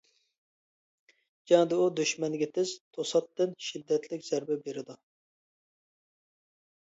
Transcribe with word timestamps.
جەڭدە 1.49 1.77
ئۇ 1.81 1.89
دۈشمەنگە 1.99 2.47
تېز، 2.55 2.71
توساتتىن، 2.97 3.53
شىددەتلىك 3.65 4.25
زەربە 4.29 4.57
بېرىدۇ. 4.69 4.95